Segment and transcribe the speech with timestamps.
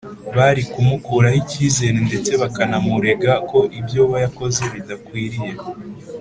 [0.37, 5.51] bari kumukuraho icyizere ndetse bakanamurega ko ibyo yakoze bidakwiriye